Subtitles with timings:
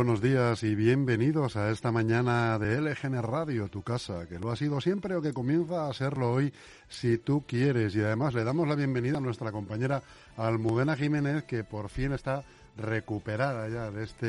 [0.00, 4.56] Buenos días y bienvenidos a esta mañana de LGN Radio, tu casa, que lo ha
[4.56, 6.54] sido siempre o que comienza a serlo hoy
[6.88, 7.94] si tú quieres.
[7.94, 10.02] Y además le damos la bienvenida a nuestra compañera
[10.38, 12.42] Almudena Jiménez, que por fin está
[12.78, 14.26] recuperada ya de este,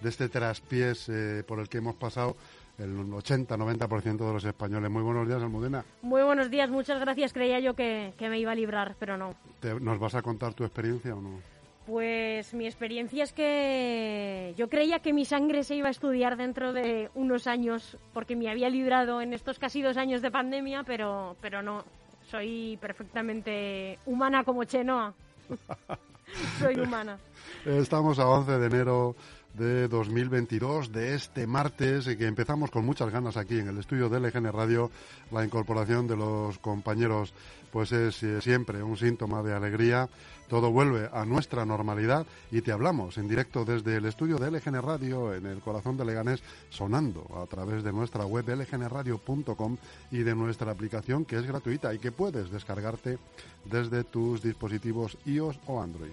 [0.00, 2.34] de este traspiés eh, por el que hemos pasado
[2.78, 4.90] el 80-90% de los españoles.
[4.90, 5.84] Muy buenos días, Almudena.
[6.00, 7.34] Muy buenos días, muchas gracias.
[7.34, 9.34] Creía yo que, me iba a librar, pero no.
[9.78, 11.51] ¿Nos vas a contar tu experiencia o no?
[11.86, 16.72] Pues mi experiencia es que yo creía que mi sangre se iba a estudiar dentro
[16.72, 21.36] de unos años porque me había librado en estos casi dos años de pandemia, pero,
[21.40, 21.84] pero no.
[22.30, 25.12] Soy perfectamente humana como Chenoa.
[26.60, 27.18] Soy humana.
[27.64, 29.16] Estamos a 11 de enero
[29.54, 34.20] de 2022, de este martes, que empezamos con muchas ganas aquí en el estudio de
[34.20, 34.90] LGN Radio.
[35.30, 37.34] La incorporación de los compañeros,
[37.70, 40.08] pues es eh, siempre un síntoma de alegría.
[40.48, 44.82] Todo vuelve a nuestra normalidad y te hablamos en directo desde el estudio de LGN
[44.82, 49.76] Radio en el corazón de Leganés, sonando a través de nuestra web lgnradio.com
[50.10, 53.18] y de nuestra aplicación que es gratuita y que puedes descargarte
[53.64, 56.12] desde tus dispositivos iOS o Android.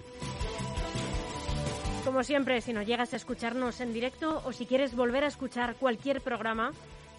[2.10, 5.76] Como siempre, si no llegas a escucharnos en directo o si quieres volver a escuchar
[5.76, 6.72] cualquier programa,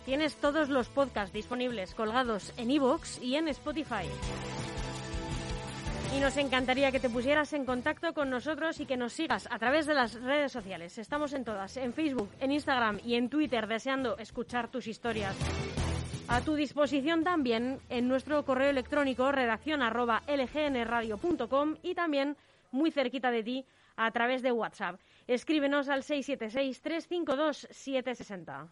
[0.03, 4.03] tienes todos los podcasts disponibles colgados en iVoox y en Spotify.
[6.13, 9.57] Y nos encantaría que te pusieras en contacto con nosotros y que nos sigas a
[9.59, 10.97] través de las redes sociales.
[10.97, 15.38] Estamos en todas, en Facebook, en Instagram y en Twitter, deseando escuchar tus historias.
[16.28, 22.35] A tu disposición también en nuestro correo electrónico redacción arroba lgnradio.com y también
[22.74, 23.66] muy cerquita de ti
[24.06, 25.00] a través de WhatsApp.
[25.28, 28.67] Escríbenos al 676-352-760.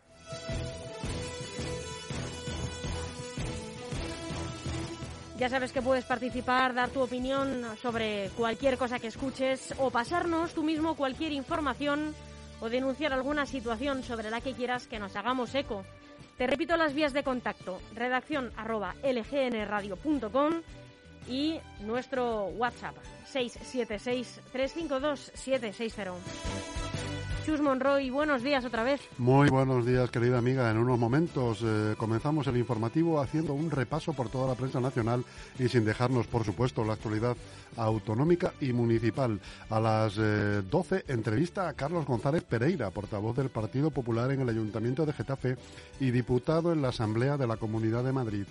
[5.38, 10.54] Ya sabes que puedes participar, dar tu opinión sobre cualquier cosa que escuches o pasarnos
[10.54, 12.14] tú mismo cualquier información
[12.60, 15.86] o denunciar alguna situación sobre la que quieras que nos hagamos eco.
[16.38, 18.52] Te repito las vías de contacto, redacción
[19.02, 20.62] lgnradio.com
[21.28, 22.96] y nuestro WhatsApp
[23.34, 26.14] 676-352-760.
[27.46, 29.02] Chus Monroy, buenos días otra vez.
[29.18, 30.70] Muy buenos días, querida amiga.
[30.70, 35.26] En unos momentos eh, comenzamos el informativo haciendo un repaso por toda la prensa nacional
[35.58, 37.36] y sin dejarnos, por supuesto, la actualidad
[37.76, 39.40] autonómica y municipal.
[39.72, 44.50] A las 12, eh, entrevista a Carlos González Pereira, portavoz del Partido Popular en el
[44.50, 45.58] Ayuntamiento de Getafe
[46.00, 48.46] y diputado en la Asamblea de la Comunidad de Madrid.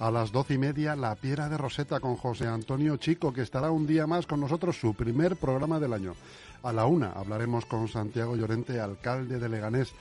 [0.00, 3.72] A las doce y media, La Piedra de Roseta con José Antonio Chico, que estará
[3.72, 6.14] un día más con nosotros, su primer programa del año.
[6.62, 9.92] A la una hablaremos con Santiago Llorente, alcalde de Leganés.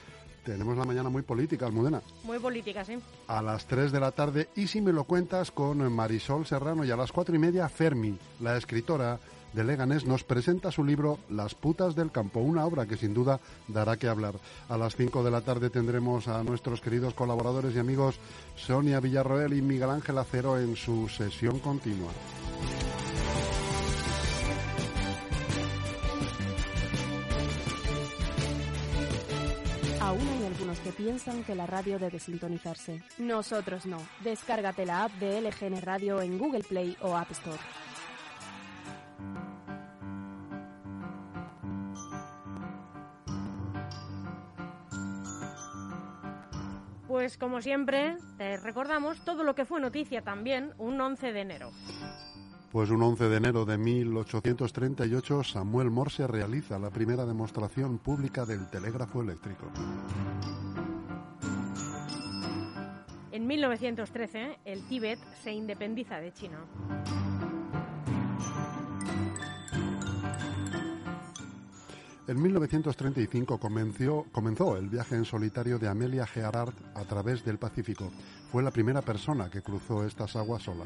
[0.46, 2.04] Tenemos la mañana muy política, Almudena.
[2.24, 3.00] Muy política, sí.
[3.28, 6.86] A las tres de la tarde, y si me lo cuentas, con Marisol Serrano.
[6.86, 9.20] Y a las cuatro y media, Fermi, la escritora
[9.54, 13.40] de Leganés nos presenta su libro Las putas del campo, una obra que sin duda
[13.68, 14.36] dará que hablar.
[14.70, 18.20] A las 5 de la tarde tendremos a nuestros queridos colaboradores y amigos
[18.56, 22.12] Sonia Villarroel y Miguel Ángel Acero en su sesión continua.
[30.02, 33.02] Aún hay algunos que piensan que la radio debe sintonizarse.
[33.18, 33.98] Nosotros no.
[34.24, 37.60] Descárgate la app de LGN Radio en Google Play o App Store.
[47.08, 51.72] Pues como siempre, te recordamos todo lo que fue noticia también un 11 de enero.
[52.72, 58.70] Pues un 11 de enero de 1838 Samuel Morse realiza la primera demostración pública del
[58.70, 59.66] telégrafo eléctrico.
[63.32, 66.60] En 1913, el Tíbet se independiza de China.
[72.28, 78.12] En 1935 comenzó, el viaje en solitario de Amelia Earhart a través del Pacífico.
[78.52, 80.84] Fue la primera persona que cruzó estas aguas sola.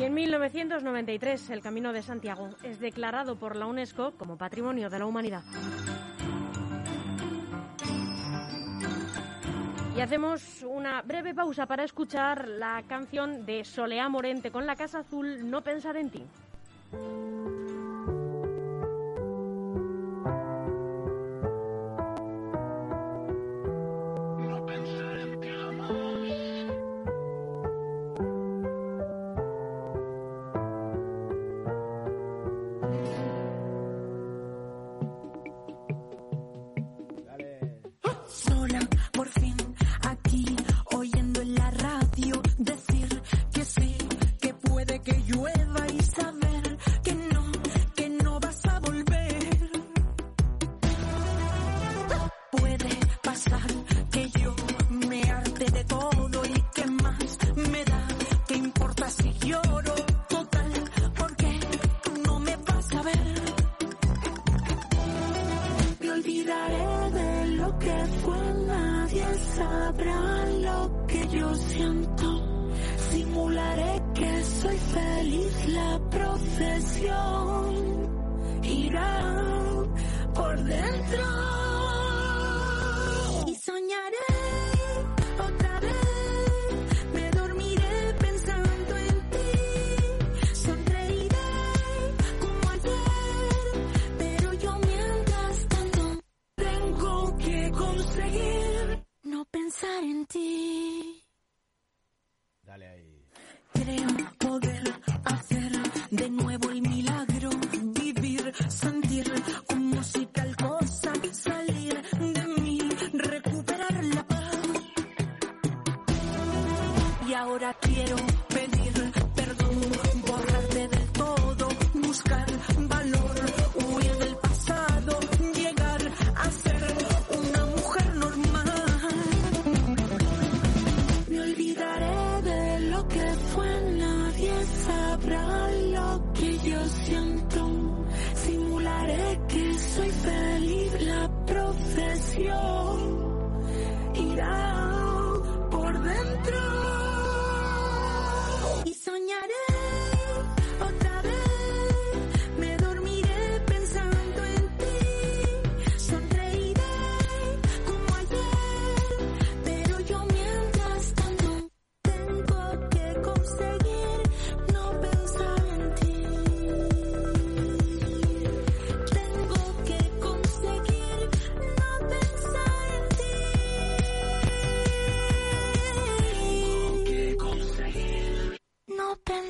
[0.00, 4.98] Y en 1993 el Camino de Santiago es declarado por la UNESCO como Patrimonio de
[4.98, 5.42] la Humanidad.
[9.94, 15.00] Y hacemos una breve pausa para escuchar la canción de Soleá Morente con la Casa
[15.00, 16.22] Azul, No pensar en ti.
[75.68, 77.64] La profesión
[78.62, 79.22] irá
[80.34, 81.55] por dentro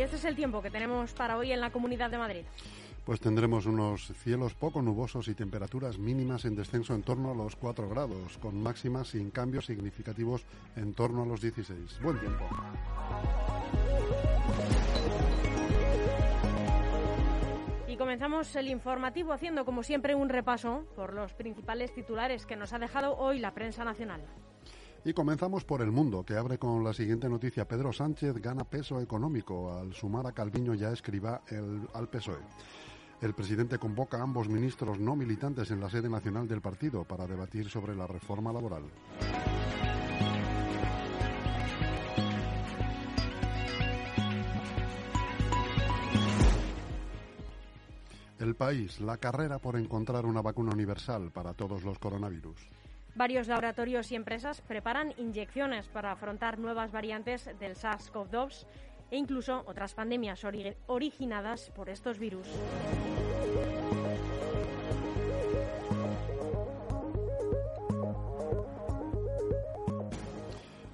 [0.00, 2.44] Y este es el tiempo que tenemos para hoy en la Comunidad de Madrid.
[3.04, 7.54] Pues tendremos unos cielos poco nubosos y temperaturas mínimas en descenso en torno a los
[7.54, 12.00] 4 grados, con máximas sin cambios significativos en torno a los 16.
[12.02, 12.48] Buen tiempo.
[17.86, 22.72] Y comenzamos el informativo haciendo, como siempre, un repaso por los principales titulares que nos
[22.72, 24.22] ha dejado hoy la prensa nacional.
[25.02, 27.66] Y comenzamos por el mundo, que abre con la siguiente noticia.
[27.66, 32.36] Pedro Sánchez gana peso económico al sumar a Calviño ya escriba el, al PSOE.
[33.22, 37.26] El presidente convoca a ambos ministros no militantes en la sede nacional del partido para
[37.26, 38.82] debatir sobre la reforma laboral.
[48.38, 52.58] El país, la carrera por encontrar una vacuna universal para todos los coronavirus.
[53.14, 58.66] Varios laboratorios y empresas preparan inyecciones para afrontar nuevas variantes del SARS-CoV-2
[59.10, 62.46] e incluso otras pandemias ori- originadas por estos virus.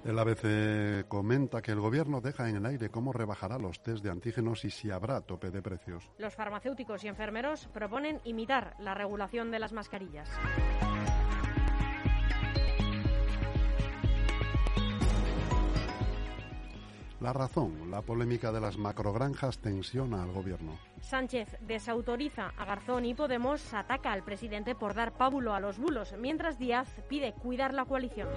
[0.04, 4.10] El ABC comenta que el gobierno deja en el aire cómo rebajará los test de
[4.10, 6.08] antígenos y si habrá tope de precios.
[6.18, 10.30] Los farmacéuticos y enfermeros proponen imitar la regulación de las mascarillas.
[17.26, 20.78] La razón, la polémica de las macrogranjas tensiona al gobierno.
[21.00, 26.14] Sánchez desautoriza a Garzón y Podemos ataca al presidente por dar pábulo a los bulos,
[26.16, 28.28] mientras Díaz pide cuidar la coalición.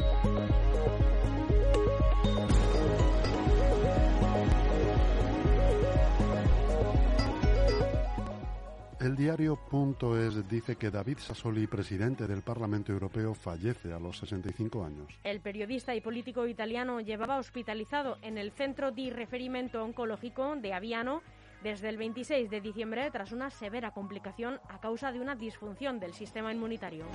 [9.00, 15.18] El diario.es dice que David Sassoli, presidente del Parlamento Europeo, fallece a los 65 años.
[15.24, 21.22] El periodista y político italiano llevaba hospitalizado en el Centro di Riferimento Oncológico de Aviano
[21.64, 26.14] desde el 26 de diciembre tras una severa complicación a causa de una disfunción del
[26.14, 27.06] sistema inmunitario.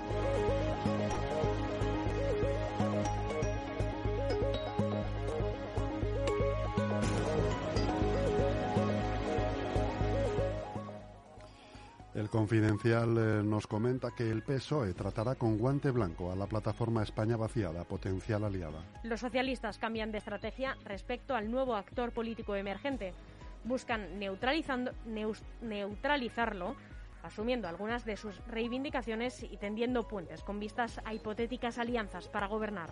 [12.35, 17.37] Confidencial eh, nos comenta que el PSOE tratará con guante blanco a la plataforma España
[17.37, 18.83] vaciada, potencial aliada.
[19.04, 23.14] Los socialistas cambian de estrategia respecto al nuevo actor político emergente.
[23.62, 24.90] Buscan neutralizando,
[25.62, 26.75] neutralizarlo,
[27.23, 32.90] asumiendo algunas de sus reivindicaciones y tendiendo puentes con vistas a hipotéticas alianzas para gobernar.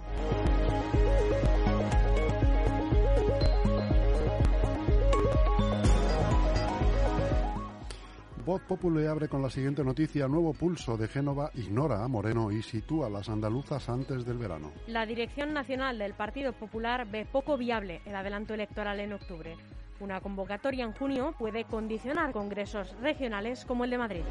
[8.45, 10.27] Voz Populi abre con la siguiente noticia.
[10.27, 14.73] Nuevo pulso de Génova ignora a Moreno y sitúa a las andaluzas antes del verano.
[14.89, 19.57] La Dirección Nacional del Partido Popular ve poco viable el adelanto electoral en octubre.
[20.01, 24.23] Una convocatoria en junio puede condicionar congresos regionales como el de Madrid.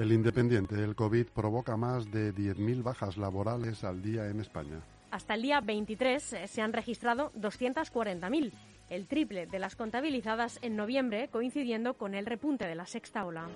[0.00, 4.80] El Independiente, el COVID provoca más de 10.000 bajas laborales al día en España.
[5.10, 8.50] Hasta el día 23 eh, se han registrado 240.000,
[8.88, 13.46] el triple de las contabilizadas en noviembre, coincidiendo con el repunte de la sexta ola.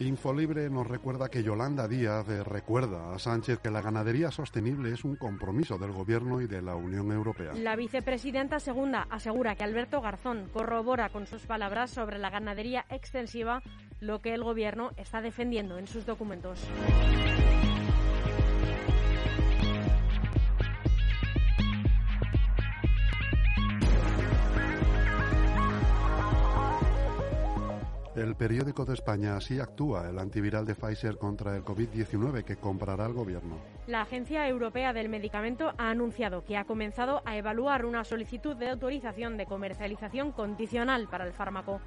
[0.00, 5.16] Infolibre nos recuerda que Yolanda Díaz recuerda a Sánchez que la ganadería sostenible es un
[5.16, 7.52] compromiso del Gobierno y de la Unión Europea.
[7.54, 13.60] La vicepresidenta segunda asegura que Alberto Garzón corrobora con sus palabras sobre la ganadería extensiva
[14.00, 16.60] lo que el Gobierno está defendiendo en sus documentos.
[28.18, 33.06] El periódico de España así actúa el antiviral de Pfizer contra el COVID-19 que comprará
[33.06, 33.58] el Gobierno.
[33.86, 38.70] La Agencia Europea del Medicamento ha anunciado que ha comenzado a evaluar una solicitud de
[38.70, 41.80] autorización de comercialización condicional para el fármaco.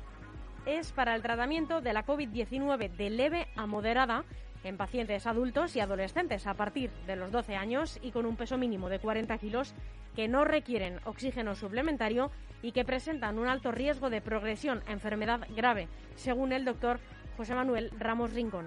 [0.66, 4.24] Es para el tratamiento de la COVID-19 de leve a moderada
[4.64, 8.58] en pacientes adultos y adolescentes a partir de los 12 años y con un peso
[8.58, 9.74] mínimo de 40 kilos
[10.16, 15.42] que no requieren oxígeno suplementario y que presentan un alto riesgo de progresión a enfermedad
[15.56, 17.00] grave, según el doctor
[17.38, 18.66] José Manuel Ramos Rincón.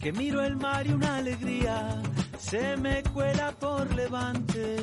[0.00, 2.00] Que miro el mar y una alegría
[2.38, 4.76] se me cuela por levante.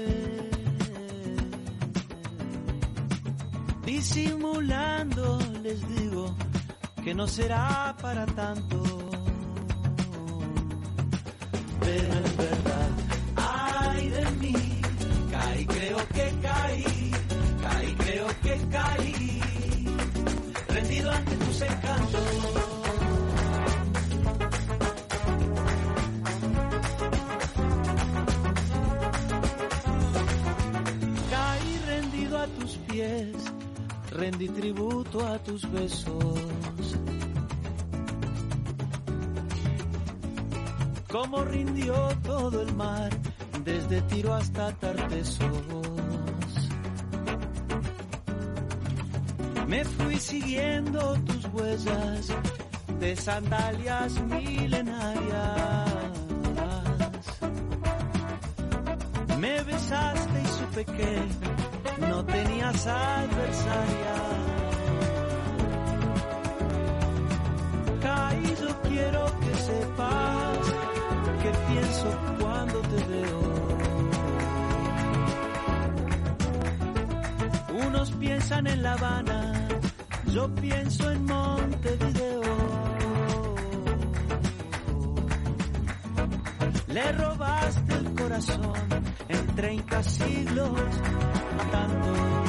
[3.83, 6.35] Disimulando les digo
[7.07, 8.83] que no será para tanto.
[11.79, 12.89] Pero en verdad,
[13.37, 14.81] ay de mí,
[15.31, 17.11] caí, creo que caí,
[17.63, 19.41] caí, creo que caí,
[20.67, 22.67] rendido ante tus encantos.
[34.17, 36.86] Rendí tributo a tus besos.
[41.19, 43.09] Cómo rindió todo el mar,
[43.63, 45.49] desde Tiro hasta Tartesos.
[49.67, 52.27] Me fui siguiendo tus huellas
[52.99, 55.91] de sandalias milenarias.
[59.39, 64.36] Me besaste y supe que no tenías adversaria.
[78.47, 79.67] Piensan en La Habana,
[80.27, 82.41] yo pienso en Montevideo.
[86.87, 88.73] Le robaste el corazón
[89.27, 90.71] en 30 siglos
[91.73, 92.46] a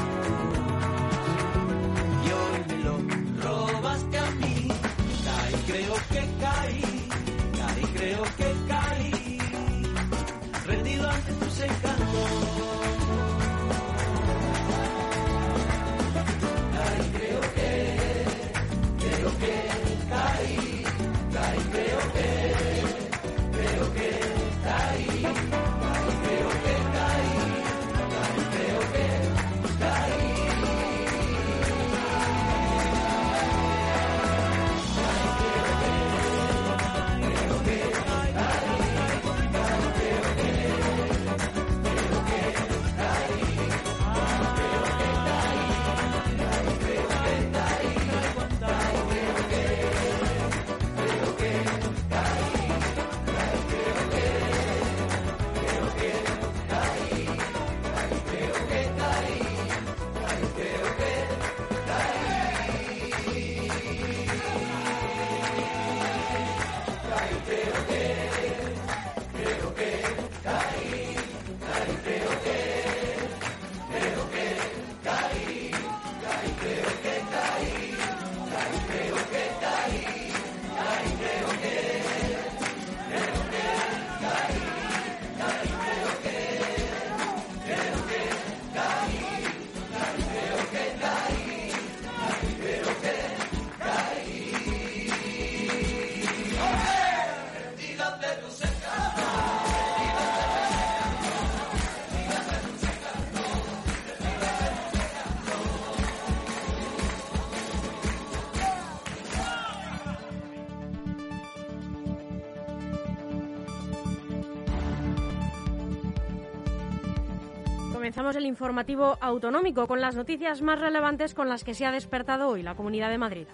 [118.28, 122.49] Comenzamos el informativo autonómico con las noticias más relevantes con las que se ha despertado
[122.49, 123.47] hoy la Comunidad de Madrid.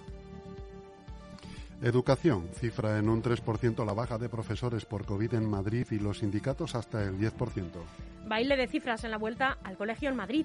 [1.80, 6.18] Educación cifra en un 3% la baja de profesores por COVID en Madrid y los
[6.18, 7.70] sindicatos hasta el 10%.
[8.26, 10.44] Baile de cifras en la vuelta al colegio en Madrid.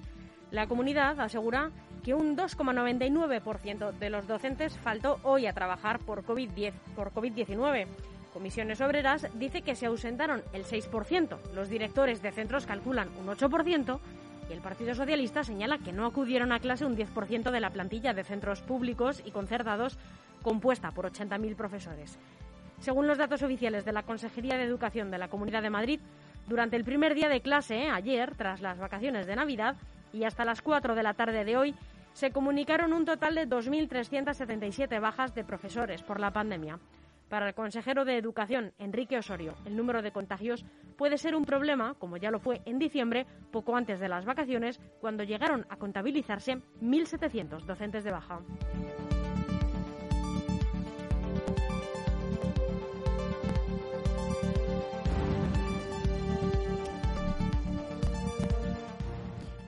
[0.52, 1.72] La comunidad asegura
[2.04, 7.88] que un 2,99% de los docentes faltó hoy a trabajar por COVID-10 por COVID-19.
[8.32, 14.00] Comisiones Obreras dice que se ausentaron el 6%, los directores de centros calculan un 8%
[14.50, 18.14] y el Partido Socialista señala que no acudieron a clase un 10% de la plantilla
[18.14, 19.98] de centros públicos y concertados
[20.42, 22.18] compuesta por 80.000 profesores.
[22.80, 26.00] Según los datos oficiales de la Consejería de Educación de la Comunidad de Madrid,
[26.48, 29.76] durante el primer día de clase, eh, ayer, tras las vacaciones de Navidad,
[30.12, 31.76] y hasta las 4 de la tarde de hoy,
[32.14, 36.80] se comunicaron un total de 2.377 bajas de profesores por la pandemia.
[37.30, 40.66] Para el consejero de Educación, Enrique Osorio, el número de contagios
[40.98, 44.80] puede ser un problema, como ya lo fue en diciembre, poco antes de las vacaciones,
[45.00, 48.42] cuando llegaron a contabilizarse 1.700 docentes de baja.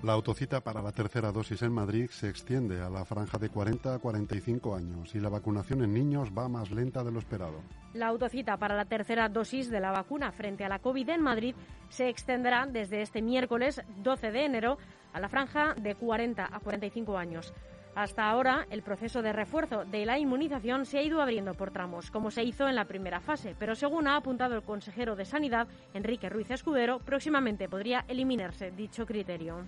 [0.04, 3.94] La autocita para la tercera dosis en Madrid se extiende a la franja de 40
[3.94, 7.62] a 45 años y la vacunación en niños va más lenta de lo esperado.
[7.94, 11.54] La autocita para la tercera dosis de la vacuna frente a la COVID en Madrid
[11.90, 14.80] se extenderá desde este miércoles 12 de enero
[15.14, 17.54] a la franja de 40 a 45 años.
[17.96, 22.10] Hasta ahora, el proceso de refuerzo de la inmunización se ha ido abriendo por tramos,
[22.10, 25.68] como se hizo en la primera fase, pero según ha apuntado el consejero de Sanidad,
[25.94, 29.66] Enrique Ruiz Escudero, próximamente podría eliminarse dicho criterio.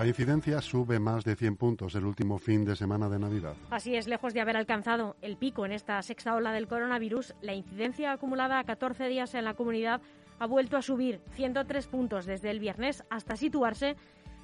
[0.00, 3.52] La incidencia sube más de 100 puntos el último fin de semana de Navidad.
[3.68, 7.52] Así es, lejos de haber alcanzado el pico en esta sexta ola del coronavirus, la
[7.52, 10.00] incidencia acumulada a 14 días en la comunidad
[10.38, 13.96] ha vuelto a subir 103 puntos desde el viernes hasta situarse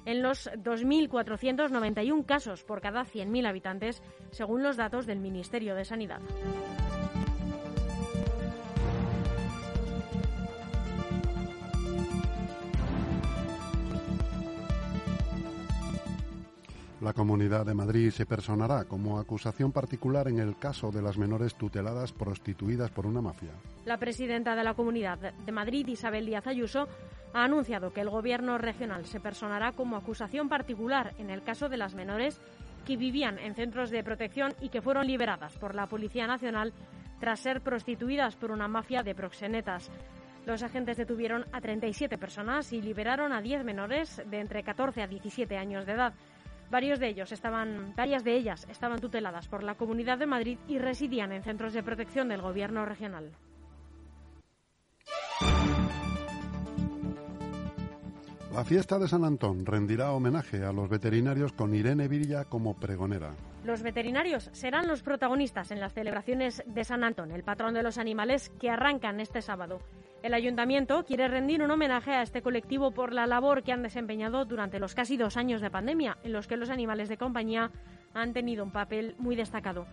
[0.05, 6.21] en los 2.491 casos por cada 100.000 habitantes, según los datos del Ministerio de Sanidad.
[17.07, 21.55] La Comunidad de Madrid se personará como acusación particular en el caso de las menores
[21.55, 23.51] tuteladas prostituidas por una mafia.
[23.85, 26.89] La presidenta de la Comunidad de Madrid, Isabel Díaz Ayuso,
[27.33, 31.77] ha anunciado que el Gobierno regional se personará como acusación particular en el caso de
[31.77, 32.41] las menores
[32.85, 36.73] que vivían en centros de protección y que fueron liberadas por la Policía Nacional
[37.21, 39.89] tras ser prostituidas por una mafia de proxenetas.
[40.45, 45.07] Los agentes detuvieron a 37 personas y liberaron a 10 menores de entre 14 a
[45.07, 46.13] 17 años de edad.
[46.69, 50.79] Varios de ellos estaban, varias de ellas estaban tuteladas por la Comunidad de Madrid y
[50.79, 53.31] residían en centros de protección del Gobierno regional.
[58.53, 63.35] La fiesta de San Antón rendirá homenaje a los veterinarios con Irene Villa como pregonera.
[63.63, 67.99] Los veterinarios serán los protagonistas en las celebraciones de San Antón, el patrón de los
[67.99, 69.79] animales que arrancan este sábado.
[70.23, 74.45] El ayuntamiento quiere rendir un homenaje a este colectivo por la labor que han desempeñado
[74.45, 77.71] durante los casi dos años de pandemia, en los que los animales de compañía
[78.13, 79.85] han tenido un papel muy destacado.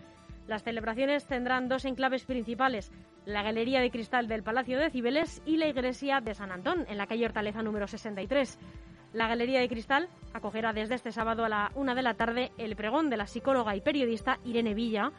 [0.46, 2.90] Las celebraciones tendrán dos enclaves principales,
[3.26, 6.98] la Galería de Cristal del Palacio de Cibeles y la Iglesia de San Antón, en
[6.98, 8.58] la calle Hortaleza número 63.
[9.12, 12.76] La Galería de Cristal acogerá desde este sábado a la una de la tarde el
[12.76, 15.12] pregón de la psicóloga y periodista Irene Villa,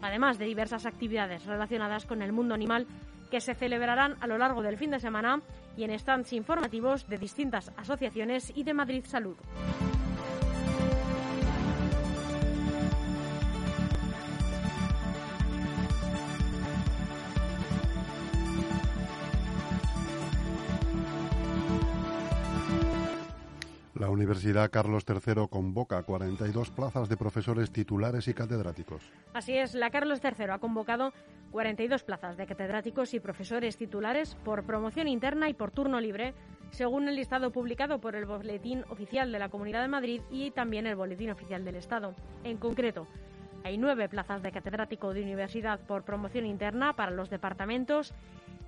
[0.00, 2.86] además de diversas actividades relacionadas con el mundo animal
[3.32, 5.40] que se celebrarán a lo largo del fin de semana
[5.74, 9.38] y en stands informativos de distintas asociaciones y de Madrid Salud.
[24.32, 29.02] Universidad Carlos III convoca 42 plazas de profesores titulares y catedráticos.
[29.34, 31.12] Así es, la Carlos III ha convocado
[31.50, 36.32] 42 plazas de catedráticos y profesores titulares por promoción interna y por turno libre,
[36.70, 40.86] según el listado publicado por el Boletín Oficial de la Comunidad de Madrid y también
[40.86, 42.14] el Boletín Oficial del Estado.
[42.42, 43.06] En concreto,
[43.64, 48.14] hay nueve plazas de catedrático de universidad por promoción interna para los departamentos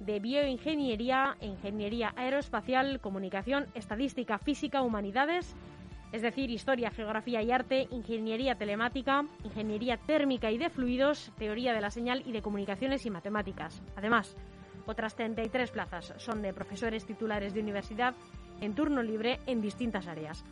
[0.04, 5.54] de bioingeniería, ingeniería aeroespacial, comunicación, estadística, física, humanidades,
[6.12, 11.80] es decir, historia, geografía y arte, ingeniería telemática, ingeniería térmica y de fluidos, teoría de
[11.80, 13.82] la señal y de comunicaciones y matemáticas.
[13.96, 14.36] Además,
[14.86, 18.14] otras 33 plazas son de profesores titulares de universidad
[18.60, 20.44] en turno libre en distintas áreas.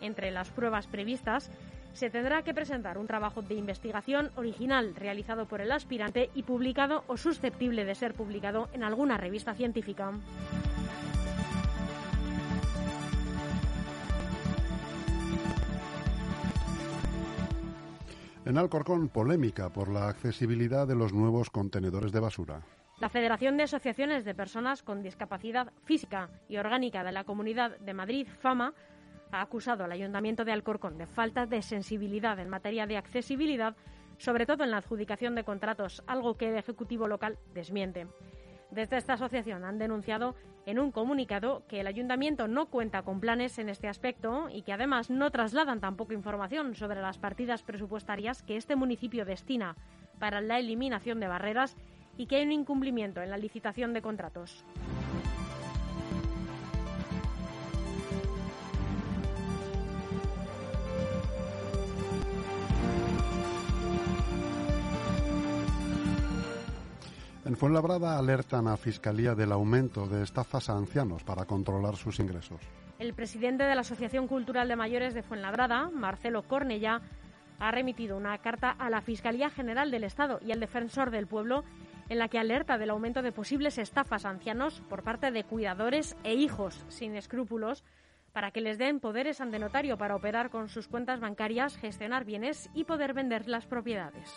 [0.00, 1.50] Entre las pruebas previstas
[1.96, 7.04] se tendrá que presentar un trabajo de investigación original realizado por el aspirante y publicado
[7.06, 10.12] o susceptible de ser publicado en alguna revista científica.
[18.44, 22.60] En Alcorcón, polémica por la accesibilidad de los nuevos contenedores de basura.
[23.00, 27.92] La Federación de Asociaciones de Personas con Discapacidad Física y Orgánica de la Comunidad de
[27.92, 28.72] Madrid, FAMA,
[29.36, 33.76] ha acusado al Ayuntamiento de Alcorcón de falta de sensibilidad en materia de accesibilidad,
[34.18, 38.06] sobre todo en la adjudicación de contratos, algo que el Ejecutivo local desmiente.
[38.70, 43.58] Desde esta asociación han denunciado en un comunicado que el ayuntamiento no cuenta con planes
[43.58, 48.56] en este aspecto y que además no trasladan tampoco información sobre las partidas presupuestarias que
[48.56, 49.76] este municipio destina
[50.18, 51.76] para la eliminación de barreras
[52.16, 54.64] y que hay un incumplimiento en la licitación de contratos.
[67.46, 72.60] En Fuenlabrada alertan a Fiscalía del aumento de estafas a ancianos para controlar sus ingresos.
[72.98, 77.02] El presidente de la Asociación Cultural de Mayores de Fuenlabrada, Marcelo Cornellá,
[77.60, 81.62] ha remitido una carta a la Fiscalía General del Estado y al Defensor del Pueblo
[82.08, 86.16] en la que alerta del aumento de posibles estafas a ancianos por parte de cuidadores
[86.24, 87.84] e hijos sin escrúpulos
[88.32, 92.70] para que les den poderes ante notario para operar con sus cuentas bancarias, gestionar bienes
[92.74, 94.28] y poder vender las propiedades.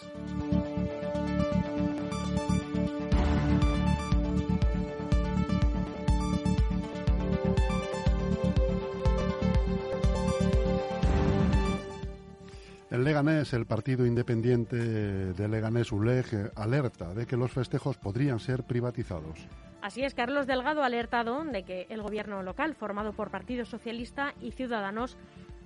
[12.99, 18.63] En Leganés, el partido independiente de Leganés ULEG alerta de que los festejos podrían ser
[18.65, 19.39] privatizados.
[19.81, 24.33] Así es, Carlos Delgado ha alertado de que el gobierno local, formado por Partido Socialista
[24.41, 25.15] y Ciudadanos,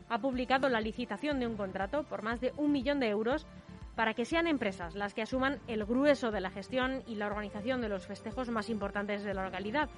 [0.09, 3.47] ha publicado la licitación de un contrato por más de un millón de euros
[3.95, 7.81] para que sean empresas las que asuman el grueso de la gestión y la organización
[7.81, 9.89] de los festejos más importantes de la localidad.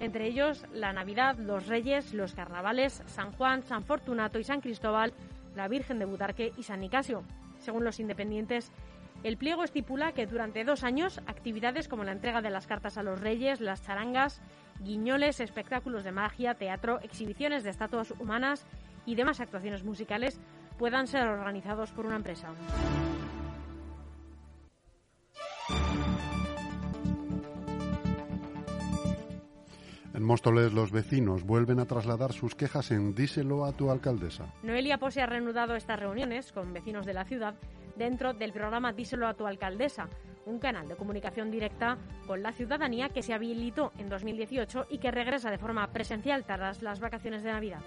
[0.00, 5.12] entre ellos la Navidad, los Reyes, los Carnavales, San Juan, San Fortunato y San Cristóbal,
[5.54, 7.24] la Virgen de Butarque y San Nicasio.
[7.58, 8.72] Según los independientes,
[9.24, 13.02] el pliego estipula que durante dos años actividades como la entrega de las cartas a
[13.02, 14.40] los reyes, las charangas,
[14.80, 18.64] guiñoles, espectáculos de magia, teatro, exhibiciones de estatuas humanas
[19.06, 20.40] y demás actuaciones musicales
[20.78, 22.48] puedan ser organizados por una empresa.
[30.28, 34.52] Móstoles los vecinos vuelven a trasladar sus quejas en Díselo a tu alcaldesa.
[34.62, 37.54] Noelia Pose ha reanudado estas reuniones con vecinos de la ciudad
[37.96, 40.10] dentro del programa Díselo a tu alcaldesa,
[40.44, 45.10] un canal de comunicación directa con la ciudadanía que se habilitó en 2018 y que
[45.10, 47.80] regresa de forma presencial tras las vacaciones de Navidad.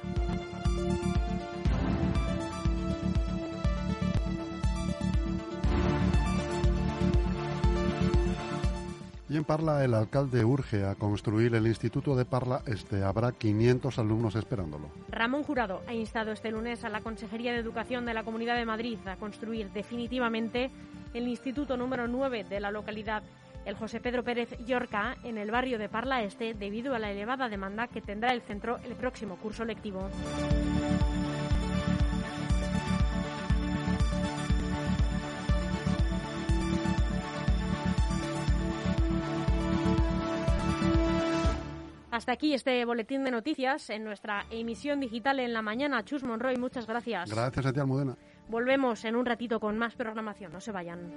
[9.31, 13.01] Y en Parla el alcalde urge a construir el Instituto de Parla Este.
[13.01, 14.89] Habrá 500 alumnos esperándolo.
[15.07, 18.65] Ramón Jurado ha instado este lunes a la Consejería de Educación de la Comunidad de
[18.65, 20.69] Madrid a construir definitivamente
[21.13, 23.23] el Instituto número 9 de la localidad,
[23.63, 27.47] el José Pedro Pérez Llorca, en el barrio de Parla Este, debido a la elevada
[27.47, 30.09] demanda que tendrá el centro el próximo curso lectivo.
[42.21, 46.05] Hasta aquí este boletín de noticias en nuestra emisión digital en la mañana.
[46.05, 47.31] Chus Monroy, muchas gracias.
[47.31, 48.15] Gracias a ti, Almudena.
[48.47, 50.51] Volvemos en un ratito con más programación.
[50.53, 51.11] No se vayan.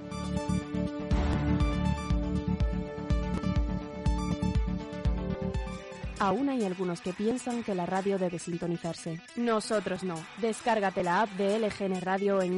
[6.20, 9.20] Aún hay algunos que piensan que la radio debe sintonizarse.
[9.36, 10.14] Nosotros no.
[10.40, 12.52] Descárgate la app de LGN Radio en